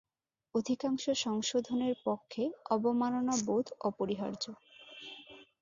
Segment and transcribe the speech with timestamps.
[0.55, 2.43] অধিকাংশ সংশোধনের পক্ষে
[2.69, 4.43] অবমাননা-বোধ অপরিহার্য।